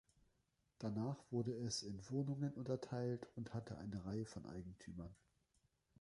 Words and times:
Danach 0.79 1.17
wurde 1.29 1.53
es 1.53 1.83
in 1.83 2.01
Wohnungen 2.09 2.51
unterteilt 2.55 3.27
und 3.35 3.53
hatte 3.53 3.77
eine 3.77 4.03
Reihe 4.03 4.25
von 4.25 4.47
Eigentümern. 4.47 5.13